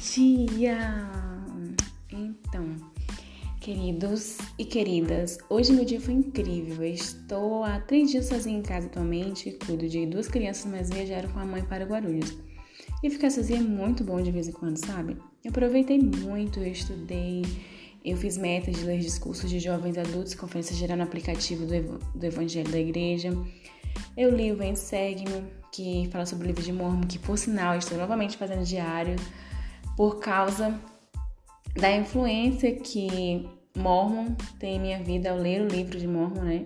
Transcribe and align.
dia! 0.00 0.78
Então, 2.10 2.74
queridos 3.60 4.38
e 4.58 4.64
queridas, 4.64 5.38
hoje 5.48 5.72
meu 5.72 5.84
dia 5.84 6.00
foi 6.00 6.14
incrível. 6.14 6.82
Eu 6.82 6.94
estou 6.94 7.64
há 7.64 7.78
três 7.80 8.10
dias 8.10 8.26
sozinha 8.26 8.58
em 8.58 8.62
casa 8.62 8.86
atualmente, 8.86 9.56
cuido 9.64 9.86
de 9.88 10.06
duas 10.06 10.26
crianças, 10.26 10.70
mas 10.70 10.88
viajaram 10.88 11.28
com 11.30 11.38
a 11.38 11.44
mãe 11.44 11.62
para 11.62 11.84
Guarulhos. 11.84 12.36
E 13.02 13.10
ficar 13.10 13.30
sozinha 13.30 13.60
é 13.60 13.62
muito 13.62 14.02
bom 14.02 14.20
de 14.22 14.30
vez 14.30 14.48
em 14.48 14.52
quando, 14.52 14.78
sabe? 14.78 15.16
Eu 15.44 15.50
aproveitei 15.50 15.98
muito, 15.98 16.60
eu 16.60 16.72
estudei, 16.72 17.42
eu 18.04 18.16
fiz 18.16 18.38
metas 18.38 18.76
de 18.76 18.84
ler 18.84 18.98
discursos 18.98 19.48
de 19.50 19.60
jovens 19.60 19.98
adultos, 19.98 20.34
conferência 20.34 20.74
geral 20.74 20.96
no 20.96 21.04
aplicativo 21.04 21.66
do, 21.66 21.98
do 22.18 22.26
Evangelho 22.26 22.70
da 22.70 22.78
Igreja. 22.78 23.30
Eu 24.16 24.34
li 24.34 24.50
o 24.50 24.56
Vem 24.56 24.74
Segue-me, 24.74 25.44
que 25.72 26.08
fala 26.10 26.24
sobre 26.24 26.44
o 26.44 26.48
livro 26.48 26.62
de 26.62 26.72
Mormon, 26.72 27.02
que 27.02 27.18
por 27.18 27.36
sinal 27.36 27.76
estou 27.76 27.98
novamente 27.98 28.36
fazendo 28.36 28.64
diário 28.64 29.16
por 30.00 30.18
causa 30.18 30.80
da 31.78 31.94
influência 31.94 32.74
que 32.74 33.46
Mormon 33.76 34.34
tem 34.58 34.76
em 34.76 34.80
minha 34.80 35.02
vida 35.02 35.30
ao 35.30 35.36
ler 35.36 35.60
o 35.60 35.68
livro 35.68 35.98
de 35.98 36.06
Mormon, 36.08 36.40
né? 36.40 36.64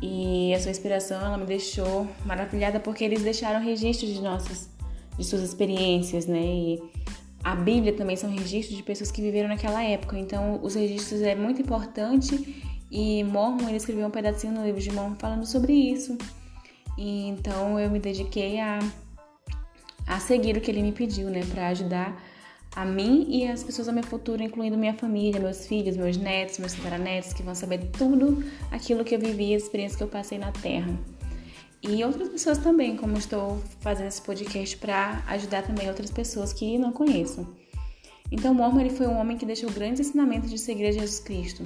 E 0.00 0.54
a 0.54 0.58
sua 0.58 0.70
inspiração 0.70 1.20
ela 1.20 1.36
me 1.36 1.44
deixou 1.44 2.08
maravilhada 2.24 2.80
porque 2.80 3.04
eles 3.04 3.22
deixaram 3.22 3.62
registros 3.62 4.10
de 4.10 4.22
nossas 4.22 4.70
de 5.18 5.22
suas 5.22 5.42
experiências, 5.42 6.24
né? 6.24 6.40
E 6.40 6.82
a 7.44 7.54
Bíblia 7.54 7.92
também 7.92 8.16
são 8.16 8.30
registros 8.30 8.74
de 8.74 8.82
pessoas 8.82 9.10
que 9.10 9.20
viveram 9.20 9.50
naquela 9.50 9.84
época. 9.84 10.18
Então, 10.18 10.60
os 10.62 10.74
registros 10.76 11.20
é 11.20 11.34
muito 11.34 11.60
importante 11.60 12.64
e 12.90 13.22
Mormon 13.22 13.68
ele 13.68 13.76
escreveu 13.76 14.06
um 14.06 14.10
pedacinho 14.10 14.54
no 14.54 14.64
livro 14.64 14.80
de 14.80 14.90
Mormon 14.90 15.16
falando 15.16 15.44
sobre 15.44 15.74
isso. 15.74 16.16
E, 16.96 17.28
então, 17.28 17.78
eu 17.78 17.90
me 17.90 17.98
dediquei 17.98 18.60
a 18.60 18.78
a 20.14 20.20
seguir 20.20 20.56
o 20.56 20.60
que 20.60 20.70
ele 20.70 20.82
me 20.82 20.92
pediu, 20.92 21.28
né, 21.28 21.42
para 21.52 21.68
ajudar 21.68 22.16
a 22.76 22.84
mim 22.84 23.26
e 23.28 23.46
as 23.48 23.62
pessoas 23.62 23.86
do 23.86 23.92
meu 23.92 24.04
futuro, 24.04 24.42
incluindo 24.42 24.76
minha 24.76 24.94
família, 24.94 25.40
meus 25.40 25.66
filhos, 25.66 25.96
meus 25.96 26.16
netos, 26.16 26.58
meus 26.58 26.72
tataranetos, 26.72 27.32
que 27.32 27.42
vão 27.42 27.54
saber 27.54 27.90
tudo 27.98 28.44
aquilo 28.70 29.04
que 29.04 29.14
eu 29.14 29.18
vivi, 29.18 29.54
a 29.54 29.56
experiência 29.56 29.96
que 29.98 30.04
eu 30.04 30.08
passei 30.08 30.38
na 30.38 30.52
Terra. 30.52 30.92
E 31.82 32.02
outras 32.02 32.28
pessoas 32.28 32.58
também, 32.58 32.96
como 32.96 33.18
estou 33.18 33.60
fazendo 33.80 34.08
esse 34.08 34.22
podcast 34.22 34.76
para 34.78 35.22
ajudar 35.28 35.62
também 35.62 35.88
outras 35.88 36.10
pessoas 36.10 36.52
que 36.52 36.78
não 36.78 36.92
conheço. 36.92 37.46
Então, 38.30 38.54
Mormon 38.54 38.80
ele 38.80 38.90
foi 38.90 39.06
um 39.06 39.18
homem 39.18 39.36
que 39.36 39.44
deixou 39.44 39.70
grandes 39.70 40.06
ensinamentos 40.06 40.50
de 40.50 40.58
seguir 40.58 40.86
a 40.86 40.92
Jesus 40.92 41.20
Cristo. 41.20 41.64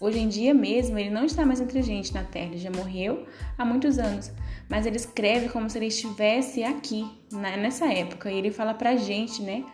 Hoje 0.00 0.20
em 0.20 0.28
dia 0.28 0.54
mesmo, 0.54 0.96
ele 0.96 1.10
não 1.10 1.24
está 1.24 1.44
mais 1.44 1.60
entre 1.60 1.80
a 1.80 1.82
gente 1.82 2.14
na 2.14 2.22
Terra, 2.22 2.46
ele 2.46 2.58
já 2.58 2.70
morreu 2.70 3.26
há 3.56 3.64
muitos 3.64 3.98
anos, 3.98 4.30
mas 4.68 4.86
ele 4.86 4.96
escreve 4.96 5.48
como 5.48 5.68
se 5.68 5.76
ele 5.76 5.86
estivesse 5.86 6.62
aqui, 6.62 7.04
né, 7.32 7.56
nessa 7.56 7.92
época, 7.92 8.30
e 8.30 8.38
ele 8.38 8.52
fala 8.52 8.74
pra 8.74 8.96
gente, 8.96 9.42
né, 9.42 9.64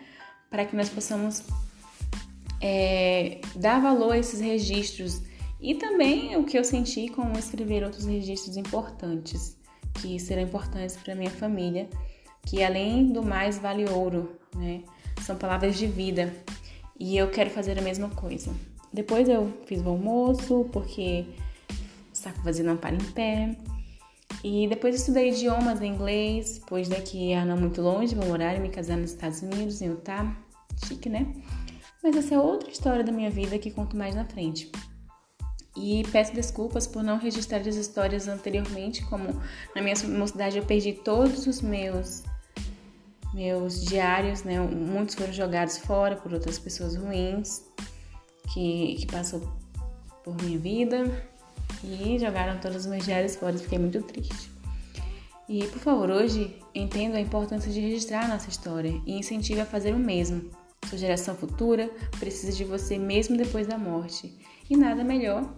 para 0.49 0.65
que 0.65 0.75
nós 0.75 0.89
possamos 0.89 1.43
é, 2.59 3.39
dar 3.57 3.83
valor 3.83 4.13
a 4.13 4.19
esses 4.19 4.41
registros. 4.41 5.21
E 5.61 5.75
também 5.75 6.37
o 6.37 6.45
que 6.45 6.59
eu 6.59 6.65
senti 6.65 7.09
com 7.09 7.31
escrever 7.33 7.85
outros 7.85 8.07
registros 8.07 8.57
importantes, 8.57 9.59
que 10.01 10.19
serão 10.19 10.43
importantes 10.43 10.97
para 10.97 11.15
minha 11.15 11.31
família, 11.31 11.87
que 12.47 12.63
além 12.63 13.13
do 13.13 13.23
mais 13.23 13.59
vale 13.59 13.85
ouro, 13.91 14.39
né, 14.57 14.83
são 15.21 15.37
palavras 15.37 15.77
de 15.77 15.87
vida, 15.87 16.35
e 16.99 17.15
eu 17.15 17.29
quero 17.31 17.51
fazer 17.51 17.79
a 17.79 17.83
mesma 17.83 18.09
coisa. 18.09 18.51
Depois 18.95 19.29
eu 19.29 19.53
fiz 19.67 19.83
o 19.85 19.89
almoço, 19.89 20.71
porque 20.73 21.27
saco 22.13 22.41
vazio 22.45 22.65
não 22.65 22.77
para 22.77 22.95
em 22.95 23.05
pé. 23.13 23.57
E 24.45 24.69
depois 24.69 24.95
estudei 24.95 25.31
idiomas 25.31 25.83
em 25.83 25.93
inglês, 25.93 26.61
pois 26.69 26.89
daqui 26.89 27.35
a 27.35 27.45
não 27.45 27.57
muito 27.57 27.83
longe 27.83 28.15
vou 28.15 28.27
morar 28.27 28.55
e 28.55 28.61
me 28.61 28.69
casar 28.69 28.97
nos 28.97 29.11
Estados 29.11 29.43
Unidos, 29.43 29.83
em 29.83 29.89
Utah. 29.89 30.37
Chique, 30.87 31.09
né? 31.09 31.27
Mas 32.05 32.15
essa 32.15 32.37
é 32.37 32.39
outra 32.39 32.71
história 32.71 33.03
da 33.03 33.11
minha 33.11 33.31
vida 33.31 33.59
que 33.59 33.73
conto 33.73 33.97
mais 33.97 34.15
na 34.15 34.25
frente. 34.25 34.71
E 35.77 36.05
peço 36.13 36.33
desculpas 36.33 36.87
por 36.87 37.03
não 37.03 37.19
registrar 37.19 37.59
as 37.59 37.75
histórias 37.75 38.29
anteriormente, 38.29 39.05
como 39.07 39.25
na 39.75 39.83
minha 39.83 39.97
mocidade 40.17 40.57
eu 40.57 40.65
perdi 40.65 40.93
todos 40.93 41.49
os 41.49 41.61
meus 41.61 42.23
meus 43.33 43.85
diários, 43.85 44.45
né? 44.45 44.61
Muitos 44.61 45.17
foram 45.17 45.33
jogados 45.33 45.79
fora 45.79 46.15
por 46.15 46.33
outras 46.33 46.57
pessoas 46.57 46.95
ruins 46.95 47.74
que, 48.53 48.97
que 49.01 49.07
passou 49.07 49.41
por 50.23 50.35
minha 50.43 50.59
vida 50.59 51.05
e 51.83 52.19
jogaram 52.19 52.61
todos 52.61 52.79
os 52.79 52.87
meus 52.87 53.05
diários 53.05 53.37
fora, 53.37 53.57
fiquei 53.59 53.79
muito 53.79 54.03
triste. 54.03 54.51
E, 55.49 55.67
por 55.67 55.79
favor, 55.79 56.11
hoje 56.11 56.59
entendo 56.75 57.17
a 57.17 57.21
importância 57.21 57.71
de 57.71 57.79
registrar 57.81 58.25
a 58.25 58.29
nossa 58.29 58.49
história 58.49 59.01
e 59.07 59.19
incentive 59.19 59.61
a 59.61 59.67
fazer 59.67 59.95
o 59.95 59.99
mesmo. 59.99 60.51
Sua 60.89 60.99
geração 60.99 61.35
futura 61.35 61.91
precisa 62.19 62.53
de 62.53 62.65
você 62.65 62.99
mesmo 62.99 63.37
depois 63.37 63.67
da 63.67 63.77
morte. 63.77 64.35
E 64.69 64.77
nada 64.77 65.05
melhor 65.05 65.55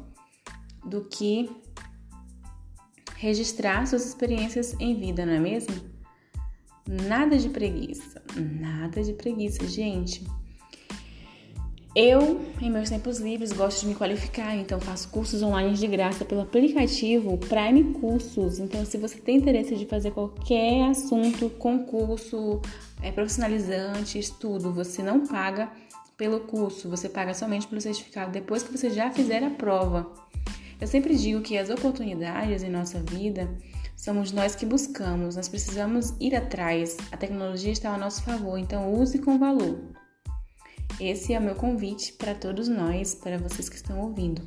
do 0.84 1.02
que 1.04 1.48
registrar 3.16 3.86
suas 3.86 4.06
experiências 4.06 4.74
em 4.80 4.98
vida, 4.98 5.24
não 5.24 5.34
é 5.34 5.40
mesmo? 5.40 5.74
Nada 6.88 7.38
de 7.38 7.48
preguiça, 7.48 8.22
nada 8.36 9.02
de 9.02 9.12
preguiça, 9.12 9.66
gente. 9.66 10.24
Eu, 11.98 12.42
em 12.60 12.70
meus 12.70 12.90
tempos 12.90 13.20
livres, 13.20 13.54
gosto 13.54 13.80
de 13.80 13.86
me 13.86 13.94
qualificar, 13.94 14.54
então 14.54 14.78
faço 14.78 15.08
cursos 15.08 15.42
online 15.42 15.72
de 15.72 15.86
graça 15.86 16.26
pelo 16.26 16.42
aplicativo 16.42 17.38
Prime 17.38 17.94
Cursos. 17.94 18.58
Então, 18.58 18.84
se 18.84 18.98
você 18.98 19.16
tem 19.16 19.38
interesse 19.38 19.74
de 19.74 19.86
fazer 19.86 20.10
qualquer 20.10 20.90
assunto, 20.90 21.48
concurso, 21.48 22.60
é, 23.02 23.10
profissionalizante, 23.10 24.18
estudo, 24.18 24.74
você 24.74 25.02
não 25.02 25.26
paga 25.26 25.70
pelo 26.18 26.40
curso, 26.40 26.90
você 26.90 27.08
paga 27.08 27.32
somente 27.32 27.66
pelo 27.66 27.80
certificado 27.80 28.30
depois 28.30 28.62
que 28.62 28.76
você 28.76 28.90
já 28.90 29.10
fizer 29.10 29.42
a 29.42 29.48
prova. 29.48 30.12
Eu 30.78 30.86
sempre 30.86 31.16
digo 31.16 31.40
que 31.40 31.56
as 31.56 31.70
oportunidades 31.70 32.62
em 32.62 32.68
nossa 32.68 33.00
vida 33.00 33.48
somos 33.96 34.32
nós 34.32 34.54
que 34.54 34.66
buscamos, 34.66 35.34
nós 35.34 35.48
precisamos 35.48 36.12
ir 36.20 36.34
atrás. 36.36 36.98
A 37.10 37.16
tecnologia 37.16 37.72
está 37.72 37.90
ao 37.90 37.98
nosso 37.98 38.22
favor, 38.22 38.58
então 38.58 38.92
use 38.92 39.18
com 39.18 39.38
valor. 39.38 39.96
Esse 41.00 41.34
é 41.34 41.38
o 41.38 41.42
meu 41.42 41.54
convite 41.54 42.12
para 42.12 42.34
todos 42.34 42.68
nós, 42.68 43.14
para 43.14 43.38
vocês 43.38 43.68
que 43.68 43.76
estão 43.76 44.00
ouvindo. 44.00 44.42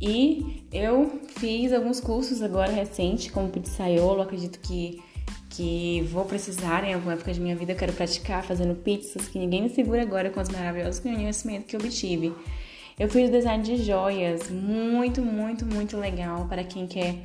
E 0.00 0.66
eu 0.72 1.20
fiz 1.36 1.72
alguns 1.72 2.00
cursos 2.00 2.42
agora 2.42 2.72
recente, 2.72 3.30
como 3.30 3.50
pizzaiolo, 3.50 4.22
acredito 4.22 4.58
que 4.60 5.02
que 5.50 6.02
vou 6.12 6.24
precisar 6.24 6.84
em 6.84 6.94
alguma 6.94 7.14
época 7.14 7.32
de 7.32 7.40
minha 7.40 7.56
vida, 7.56 7.74
quero 7.74 7.92
praticar 7.92 8.42
fazendo 8.44 8.74
pizzas, 8.74 9.28
que 9.28 9.38
ninguém 9.38 9.62
me 9.62 9.68
segura 9.68 10.00
agora 10.00 10.30
com 10.30 10.40
os 10.40 10.48
maravilhosos 10.48 11.00
conhecimentos 11.00 11.66
que 11.68 11.76
eu 11.76 11.80
obtive. 11.80 12.32
Eu 12.98 13.08
fiz 13.08 13.30
design 13.30 13.62
de 13.62 13.76
joias, 13.76 14.48
muito, 14.48 15.20
muito, 15.20 15.66
muito 15.66 15.96
legal 15.96 16.46
para 16.46 16.62
quem 16.62 16.86
quer 16.86 17.16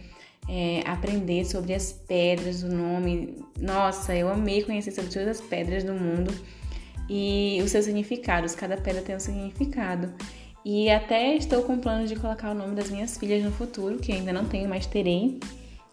é, 0.49 0.81
aprender 0.85 1.45
sobre 1.45 1.73
as 1.73 1.93
pedras, 1.93 2.63
o 2.63 2.67
nome. 2.67 3.37
Nossa, 3.59 4.15
eu 4.15 4.27
amei 4.27 4.63
conhecer 4.63 4.91
sobre 4.91 5.11
todas 5.11 5.39
as 5.39 5.41
pedras 5.41 5.83
do 5.83 5.93
mundo 5.93 6.33
e 7.09 7.59
os 7.63 7.71
seus 7.71 7.85
significados. 7.85 8.55
Cada 8.55 8.77
pedra 8.77 9.01
tem 9.01 9.15
um 9.15 9.19
significado. 9.19 10.13
E 10.63 10.89
até 10.89 11.35
estou 11.35 11.61
com 11.63 11.77
plano 11.77 12.07
de 12.07 12.15
colocar 12.15 12.51
o 12.51 12.55
nome 12.55 12.75
das 12.75 12.89
minhas 12.89 13.17
filhas 13.17 13.43
no 13.43 13.51
futuro, 13.51 13.97
que 13.99 14.11
ainda 14.11 14.33
não 14.33 14.45
tenho, 14.45 14.67
mas 14.67 14.87
terei, 14.87 15.39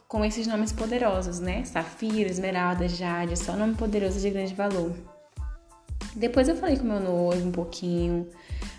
com 0.09 0.25
esses 0.25 0.47
nomes 0.47 0.73
poderosos, 0.73 1.41
né? 1.41 1.63
Safira, 1.65 2.31
Esmeralda, 2.31 2.89
Jade, 2.89 3.39
só 3.39 3.55
nome 3.55 3.75
poderoso 3.75 4.19
de 4.19 4.31
grande 4.31 4.55
valor. 4.55 4.95
Depois 6.17 6.49
eu 6.49 6.57
falei 6.57 6.77
com 6.77 6.85
meu 6.85 7.01
noivo 7.01 7.49
um 7.49 7.53
pouquinho, 7.53 8.29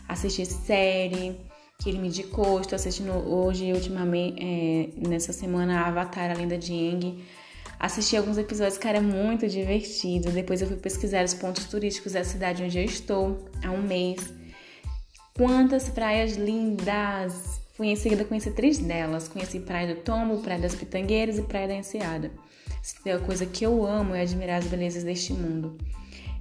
assisti 0.07 0.46
série 0.46 1.36
que 1.80 1.90
ele 1.90 2.00
me 2.00 2.07
indicou, 2.07 2.62
estou 2.62 2.75
assistindo 2.75 3.12
hoje, 3.12 3.72
ultimamente, 3.74 4.38
é, 4.40 5.07
nessa 5.07 5.34
semana, 5.34 5.86
Avatar, 5.86 6.31
a 6.31 6.34
Lenda 6.34 6.57
de 6.57 6.72
Aang 6.72 7.24
Assisti 7.83 8.15
alguns 8.15 8.38
episódios, 8.38 8.77
cara, 8.77 9.00
é 9.00 9.01
muito 9.01 9.45
divertido. 9.45 10.31
Depois 10.31 10.62
eu 10.62 10.69
fui 10.69 10.77
pesquisar 10.77 11.25
os 11.25 11.33
pontos 11.33 11.65
turísticos 11.65 12.13
da 12.13 12.24
cidade 12.24 12.63
onde 12.63 12.80
eu 12.80 12.85
estou 12.85 13.45
há 13.62 13.71
um 13.71 13.81
mês. 13.81 14.33
Quantas 15.35 15.89
praias 15.89 16.38
lindas! 16.38 17.59
Fui 17.74 17.88
em 17.88 17.97
seguida 17.97 18.24
conhecer 18.24 18.51
três 18.51 18.77
delas. 18.77 19.27
Conheci 19.27 19.59
Praia 19.59 19.94
do 19.94 20.00
Tombo, 20.00 20.41
Praia 20.41 20.62
das 20.62 20.74
Pitangueiras 20.74 21.38
e 21.38 21.41
Praia 21.41 21.68
da 21.68 21.75
Enseada. 21.75 22.31
Se 22.81 23.03
tem 23.03 23.15
uma 23.15 23.25
coisa 23.25 23.45
que 23.45 23.65
eu 23.65 23.85
amo 23.85 24.15
é 24.15 24.21
admirar 24.21 24.59
as 24.59 24.68
belezas 24.68 25.03
deste 25.03 25.33
mundo. 25.33 25.77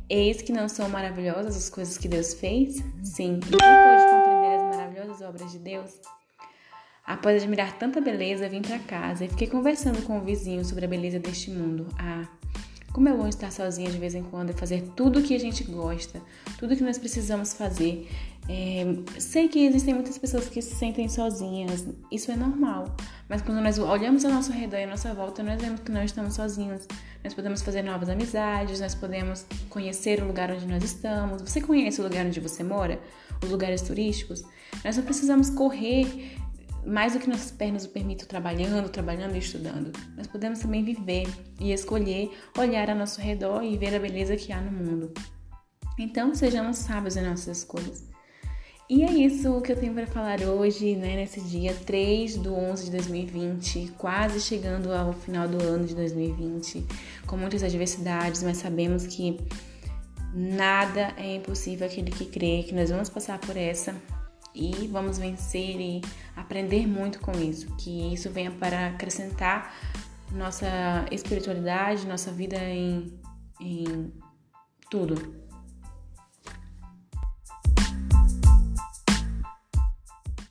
Eis 0.08 0.42
que 0.42 0.52
não 0.52 0.68
são 0.68 0.88
maravilhosas 0.88 1.56
as 1.56 1.68
coisas 1.68 1.98
que 1.98 2.06
Deus 2.06 2.34
fez? 2.34 2.76
Sim. 3.02 3.40
E 3.48 3.56
quem 3.56 3.58
pode 3.58 4.04
compreender 4.12 4.60
as 4.60 4.76
maravilhosas 4.76 5.28
obras 5.28 5.50
de 5.50 5.58
Deus? 5.58 5.90
Após 7.04 7.42
admirar 7.42 7.76
tanta 7.78 8.00
beleza, 8.00 8.48
vim 8.48 8.62
para 8.62 8.78
casa 8.78 9.24
e 9.24 9.28
fiquei 9.28 9.48
conversando 9.48 10.02
com 10.02 10.18
o 10.18 10.20
vizinho 10.20 10.64
sobre 10.64 10.84
a 10.84 10.88
beleza 10.88 11.18
deste 11.18 11.50
mundo. 11.50 11.86
Ah, 11.98 12.26
como 12.92 13.08
é 13.08 13.12
bom 13.12 13.26
estar 13.26 13.50
sozinha 13.50 13.90
de 13.90 13.98
vez 13.98 14.14
em 14.14 14.22
quando 14.22 14.50
e 14.50 14.52
fazer 14.52 14.82
tudo 14.94 15.18
o 15.18 15.22
que 15.22 15.34
a 15.34 15.38
gente 15.38 15.64
gosta, 15.64 16.20
tudo 16.58 16.76
que 16.76 16.82
nós 16.82 16.98
precisamos 16.98 17.54
fazer. 17.54 18.08
É, 18.48 18.84
sei 19.18 19.48
que 19.48 19.64
existem 19.64 19.94
muitas 19.94 20.18
pessoas 20.18 20.48
que 20.48 20.60
se 20.60 20.74
sentem 20.74 21.08
sozinhas, 21.08 21.86
isso 22.10 22.30
é 22.30 22.36
normal, 22.36 22.94
mas 23.28 23.40
quando 23.40 23.60
nós 23.60 23.78
olhamos 23.78 24.24
ao 24.24 24.32
nosso 24.32 24.52
redor 24.52 24.76
e 24.76 24.84
à 24.84 24.86
nossa 24.86 25.14
volta, 25.14 25.42
nós 25.42 25.60
vemos 25.60 25.80
que 25.80 25.90
nós 25.90 26.06
estamos 26.06 26.34
sozinhos. 26.34 26.86
nós 27.24 27.32
podemos 27.32 27.62
fazer 27.62 27.82
novas 27.82 28.08
amizades, 28.08 28.80
nós 28.80 28.94
podemos 28.94 29.46
conhecer 29.70 30.22
o 30.22 30.26
lugar 30.26 30.50
onde 30.50 30.66
nós 30.66 30.82
estamos. 30.84 31.40
Você 31.40 31.60
conhece 31.60 32.00
o 32.00 32.04
lugar 32.04 32.26
onde 32.26 32.40
você 32.40 32.62
mora? 32.62 33.00
Os 33.42 33.48
lugares 33.48 33.80
turísticos? 33.80 34.44
Nós 34.84 34.96
não 34.96 35.04
precisamos 35.04 35.48
correr 35.48 36.36
mais 36.84 37.12
do 37.12 37.20
que 37.20 37.28
nossas 37.28 37.50
pernas 37.50 37.84
o 37.84 37.88
permitem 37.88 38.26
trabalhando, 38.26 38.88
trabalhando 38.88 39.36
e 39.36 39.38
estudando. 39.38 39.92
Nós 40.16 40.26
podemos 40.26 40.58
também 40.58 40.84
viver 40.84 41.28
e 41.60 41.72
escolher 41.72 42.30
olhar 42.58 42.90
ao 42.90 42.96
nosso 42.96 43.20
redor 43.20 43.62
e 43.62 43.76
ver 43.76 43.94
a 43.94 43.98
beleza 43.98 44.36
que 44.36 44.52
há 44.52 44.60
no 44.60 44.72
mundo. 44.72 45.12
Então, 45.98 46.34
sejamos 46.34 46.78
sábios 46.78 47.16
em 47.16 47.22
nossas 47.22 47.58
escolhas. 47.58 48.10
E 48.90 49.04
é 49.04 49.10
isso 49.10 49.60
que 49.62 49.72
eu 49.72 49.76
tenho 49.76 49.94
para 49.94 50.06
falar 50.06 50.42
hoje, 50.42 50.96
né, 50.96 51.16
nesse 51.16 51.40
dia 51.40 51.72
3 51.72 52.36
do 52.36 52.54
11 52.54 52.86
de 52.86 52.90
2020, 52.90 53.92
quase 53.96 54.40
chegando 54.40 54.92
ao 54.92 55.12
final 55.12 55.48
do 55.48 55.62
ano 55.62 55.86
de 55.86 55.94
2020, 55.94 56.84
com 57.26 57.36
muitas 57.36 57.62
adversidades, 57.62 58.42
mas 58.42 58.58
sabemos 58.58 59.06
que 59.06 59.38
nada 60.34 61.14
é 61.16 61.36
impossível 61.36 61.86
aquele 61.86 62.10
que 62.10 62.26
crê, 62.26 62.64
que 62.64 62.74
nós 62.74 62.90
vamos 62.90 63.08
passar 63.08 63.38
por 63.38 63.56
essa 63.56 63.94
e 64.54 64.86
vamos 64.88 65.18
vencer 65.18 65.80
e 65.80 66.00
aprender 66.36 66.86
muito 66.86 67.20
com 67.20 67.32
isso, 67.32 67.74
que 67.76 68.12
isso 68.12 68.30
venha 68.30 68.50
para 68.50 68.88
acrescentar 68.88 69.74
nossa 70.30 71.04
espiritualidade, 71.10 72.06
nossa 72.06 72.30
vida 72.30 72.56
em, 72.58 73.18
em 73.60 74.12
tudo. 74.90 75.41